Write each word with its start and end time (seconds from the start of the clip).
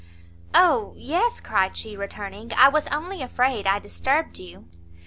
"O 0.55 0.95
yes," 0.97 1.39
cried 1.39 1.77
she, 1.77 1.95
returning; 1.95 2.51
"I 2.57 2.69
was 2.69 2.87
only 2.87 3.21
afraid 3.21 3.67
I 3.67 3.77
disturbed 3.77 4.39
you." 4.39 4.67